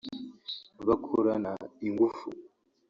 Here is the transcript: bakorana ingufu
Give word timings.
bakorana 0.87 1.51
ingufu 1.87 2.27